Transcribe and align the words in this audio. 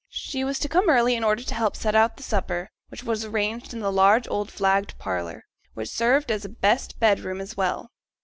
She 0.09 0.43
was 0.43 0.57
to 0.57 0.67
come 0.67 0.89
early 0.89 1.13
in 1.13 1.23
order 1.23 1.43
to 1.43 1.53
help 1.53 1.75
to 1.75 1.79
set 1.79 1.93
out 1.93 2.17
the 2.17 2.23
supper, 2.23 2.71
which 2.87 3.03
was 3.03 3.23
arranged 3.23 3.71
in 3.71 3.81
the 3.81 3.91
large 3.91 4.27
old 4.29 4.49
flagged 4.49 4.97
parlour, 4.97 5.43
which 5.75 5.89
served 5.89 6.31
as 6.31 6.47
best 6.47 6.99
bed 6.99 7.19
room 7.19 7.39
as 7.39 7.55
well. 7.55 7.91